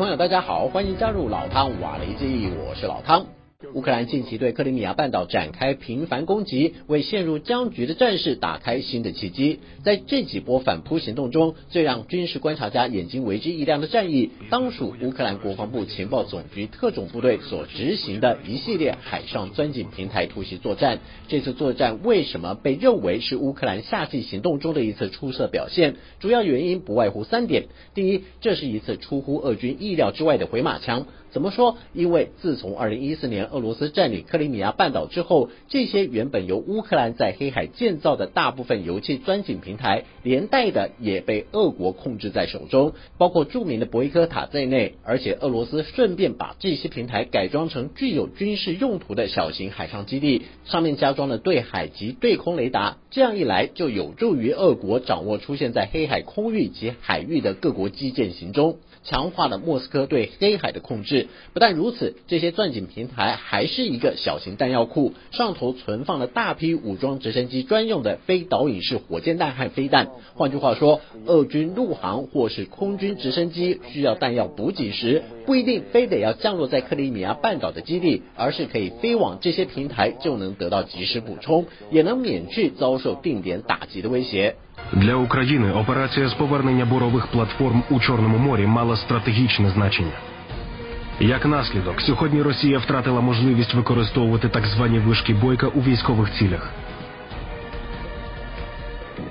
[0.00, 3.26] 朋友，大家好，欢迎加入老汤瓦雷记，我是老汤。
[3.74, 9.60] 乌克兰近期对克里米亚半岛展开频繁攻击，为陷入僵局的战事打开新的契机。
[9.84, 21.00] 在这几波反扑行动中，最让军事观察家眼睛为之一亮的战役，当属乌克兰国防部情报总局特种部队所执行的一系列海上钻井平台突袭作战。
[21.28, 25.96] 这次作战为什么被认为是乌克兰夏季行动中的一次出色表现？
[26.18, 31.06] 主要原因不外乎三点：第一，这是一次出乎俄军意料之外的回马枪。
[31.30, 31.76] 怎么说？
[31.92, 44.94] 因为自从二零一四年俄罗斯占领克里米亚半岛之后，这些原本由乌克兰在黑海建造的大部分油气钻井平台，连带的也被俄国控制在手中，包括著名的博伊科塔在内。
[45.04, 52.98] 而且俄罗斯顺便把这些平台改装成具有军事用途的小型海上基地，上面加装了对海及对空雷达。
[53.10, 58.78] 这样一来，就有助于俄国掌握出现在黑海空域及海域的各国基建行踪。
[59.02, 61.19] 强化了莫斯科对黑海的控制。
[61.53, 70.07] 不但如此，这些钻井平台还是一个小型弹药库，上头存放了大批武装直升机专用的非导引式火箭弹和飞弹。
[70.35, 84.55] 换句话说，俄军陆航或是空军直升机需要弹药补给时，不一定非得要降落在克里米亚半岛的基地，而是可以飞往这些平台，就能得到及时补充，也能免去遭受定点打击的威胁。
[84.93, 90.11] Для України операція з повернення бурових платформ у Чорному морі мала стратегічне значення.
[91.20, 96.70] Як наслідок, сьогодні Росія втратила можливість використовувати так звані вишки бойка у військових цілях.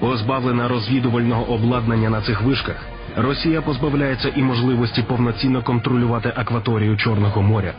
[0.00, 2.86] Позбавлена розвідувального обладнання на цих вишках,
[3.16, 7.72] Росія позбавляється і можливості повноцінно контролювати акваторію Чорного моря.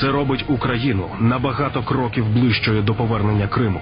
[0.00, 3.80] Це робить Україну набагато кроків ближчою до повернення Криму.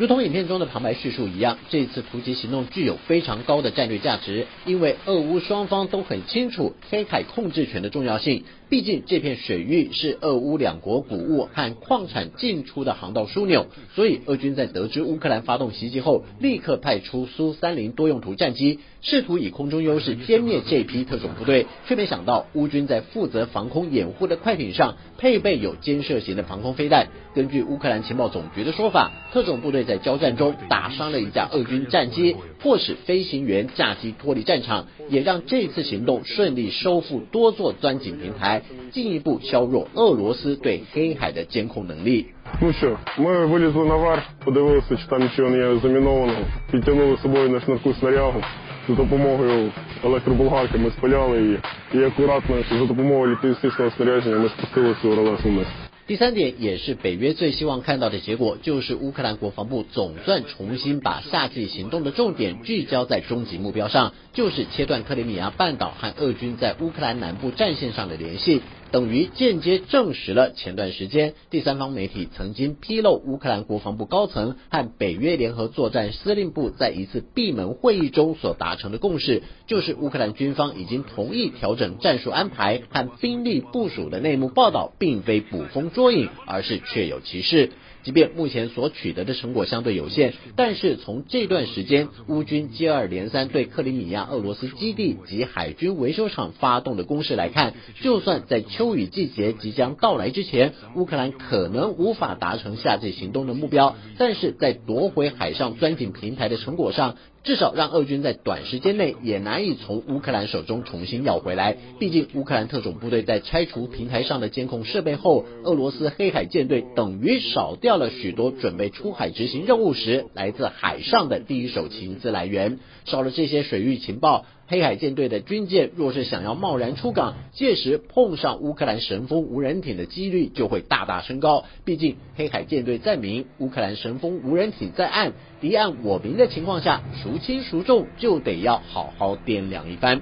[0.00, 8.44] 如同影片中的旁白叙述一样，这次突击行动具有非常高的战略价值，因为俄乌双方都很清楚黑海控制权的重要性。
[8.70, 13.66] 毕竟这片水域是俄乌两国谷物和矿产进出的航道枢纽，
[13.96, 27.08] 所以俄军在得知乌克兰发动袭击后，立刻派出苏三零多用途战机，试图以空中优势歼灭这批特种部队，却没想到乌军在负责防空掩护的快艇上配备有肩射型的防空飞弹。
[27.34, 38.59] 根据乌克兰情报总局的说法，特种部队在交战中打伤了一架俄军战机，迫使飞行员驾机脱离战场，也让这次行动顺利收复多座钻井平台。
[38.91, 42.27] 进一步削弱俄罗斯对黑海的监控能力。
[42.61, 46.33] Ну що, ми вилізли наверх, подивилися, чи там нічого не є заміновано,
[46.71, 48.43] підтягнули з собою на шнурку снарягу.
[48.87, 49.71] За допомогою
[50.03, 51.59] електроболгарки ми спаляли її
[51.93, 55.67] і акуратно за допомогою літистичного снарядження ми спустили цю релесу вниз.
[56.10, 68.60] 第三点也是北约最希望看到的结果，就是乌克兰国防部总算重新把夏季行动的重点聚焦在终极目标上，就是切断克里米亚半岛和俄军在乌克兰南部战线上的联系。
[68.90, 87.70] 等于间接证实了前段时间第三方媒体曾经披露乌克兰国防部高层和北约联合作战司令部在一次闭门会议中所达成的共识，就是乌克兰军方已经同意调整战术安排和兵力部署的内幕报道，并非捕风捉影，而是确有其事。
[88.02, 107.16] 即便目前所取得的成果相对有限，但是从这段时间乌军接二连三对克里米亚俄罗斯基地及海军维修厂发动的攻势来看，就算在秋雨季节即将到来之前，乌克兰可能无法达成夏季行动的目标，但是在夺回海上钻井平台的成果上。
[107.42, 111.76] 至少让俄军在短时间内也难以从乌克兰手中重新要回来。
[111.98, 122.78] 毕竟乌克兰特种部队在拆除平台上的监控设备后，俄罗斯黑海舰队等于少掉了许多准备出海执行任务时来自海上的第一手情资来源。
[123.06, 124.44] 少了这些水域情报。
[124.69, 131.65] 黑海舰队的军舰若是想要贸然出港，届时碰上乌克兰神风无人艇的几率就会大大升高。
[131.83, 140.21] 毕竟黑海舰队在明，乌克兰神风无人艇在暗，敌暗我明的情况下，孰轻孰重就得要好好掂量一番。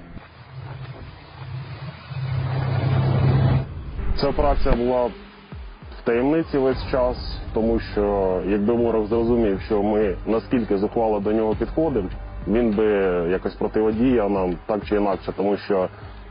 [4.16, 7.16] Ця операція була в таємниці весь час,
[7.54, 12.08] тому що якби ворог зрозумів, що ми наскільки зухвало до нього підходимо.
[12.48, 12.84] він би
[13.30, 15.88] якось противодіяв нам так чи інакше, тому що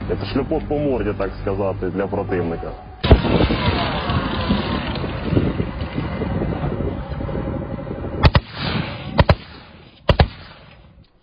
[0.07, 2.71] це шлюпок по морді, так сказати, для противника.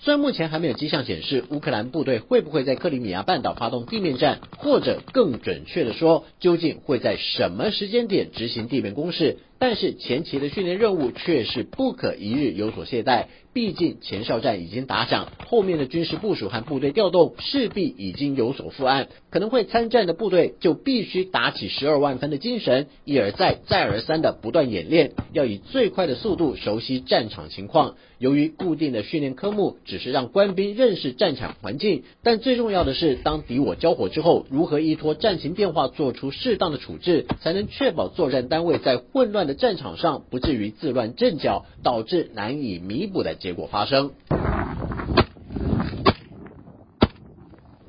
[0.03, 13.26] 虽然目前还没有迹象显示乌克兰部队会不会在克里米亚半岛发动地面战，或者更准确的说，究竟会在什么时间点执行地面攻势， 但是前期的训练任务却是不可一日有所懈怠。
[13.54, 27.96] 毕竟前哨战已经打响，后面的军事部署和部队调动势必已经有所负案，可能会参战的部队就必须打起十二万分的精神，一而再、再而三的不断演练，要以最快的速度熟悉战场情况。
[28.18, 44.12] 由于固定的训练科目只是让官兵认识战场环境，但最重要的是，当敌我交火之后，如何依托战情变化做出适当的处置，才能确保作战单位在混乱的战场上不至于自乱阵脚，导致难以弥补的结果发生。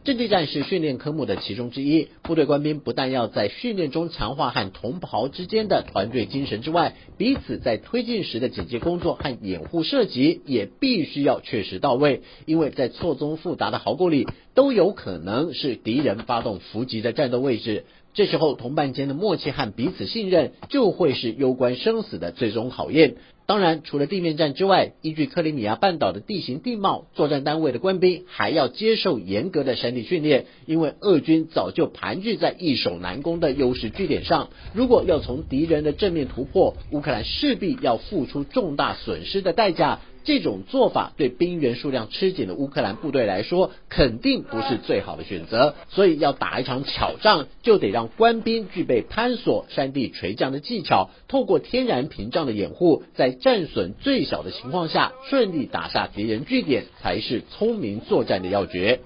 [0.04, 17.84] 阵地战是训练科目的其中之一，部队官兵不但要在训练中强化和同袍之间的团队精神之外，彼此在推进时的警戒工作和掩护射击也必须要确实到位，因为在错综复杂的壕沟里，都有可能是敌人发动伏击的战斗位置。
[18.16, 23.16] 这时候，同伴间的默契和彼此信任就会是攸关生死的最终考验。
[23.44, 30.46] 当然，除了地面战之外，依据克里米亚半岛的地形地貌，作战单位的官兵还要接受严格的山地训练。
[30.64, 40.00] 因为俄军早就盘踞在易守难攻的优势据点上，如果要从敌人的正面突破，乌克兰势必要付出重大损失的代价。
[40.25, 45.73] 这种做法对兵员数量吃紧的乌克兰部队来说，肯定不是最好的选择。
[45.89, 58.99] 所以要打一场巧仗，就得让官兵具备攀索山地垂降的技巧，透过天然屏障的掩护，在战损最小的情况下，顺利打下敌人据点，才是聪明作战的要诀。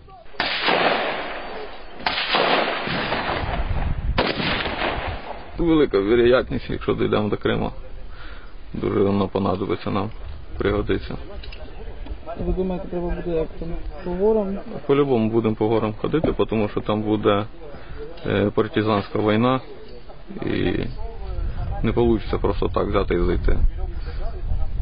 [5.57, 7.71] Велика вероятність, якщо дійдемо до Крима,
[8.73, 10.09] дуже воно понадобиться нам.
[10.60, 11.16] Пригодиться.
[12.46, 13.68] Ви думаєте, треба буде як там
[14.04, 14.58] по горам?
[14.86, 17.44] По-любому будемо по горам ходити, тому що там буде
[18.26, 19.60] е, партизанська війна
[20.46, 20.84] і
[21.82, 23.58] не вийде просто так взяти і зайти.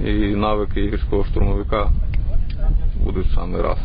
[0.00, 1.88] І навики гірського штурмовика
[3.04, 3.78] будуть саме раз.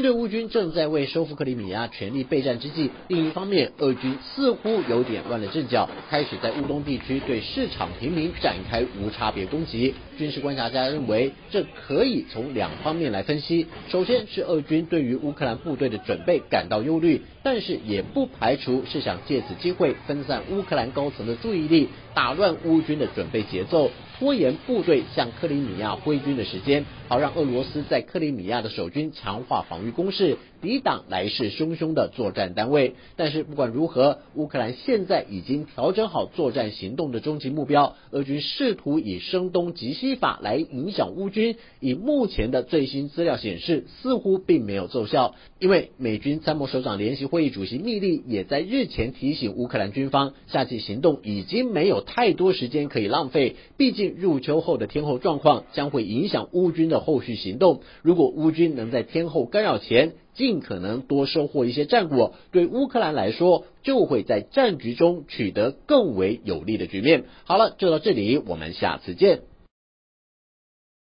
[0.00, 9.94] 面对乌军正在为收复克里米亚全力备战之际，另一方面，俄军似乎有点乱了阵脚，开始在乌东地区对市场平民展开无差别攻击。
[10.16, 13.66] 军事观察家认为，这可以从两方面来分析。
[13.90, 23.90] 首先是俄军对于乌克兰部队的准备感到忧虑，但是也不排除是想借此机会分散乌克兰高层的注意力，打乱乌军的准备节奏。
[24.18, 30.36] 拖延部队向克里米亚挥军的时间，好让俄罗斯在克里米亚的守军强化防御攻势。
[30.60, 37.96] 抵挡来势汹汹的作战单位，但是不管如何，乌克兰现在已经调整好作战行动的终极目标。
[38.10, 45.34] 俄军试图以声东击西法来影响乌军，以目前的最新资料显示，似乎并没有奏效。
[45.58, 53.56] 因为美军参谋首长联席会议主席密利也在日前提醒乌克兰军方，夏季行动已经没有太多时间可以浪费。
[53.76, 57.80] 毕竟入秋后的天后状况将会影响乌军的后续行动。
[58.02, 67.24] 如果乌军能在天后干扰前，尽可能多收获一些战果，对乌克兰来说，就会在战局中取得更为有利的局面。
[67.44, 69.49] 好了，就到这里，我们下次见。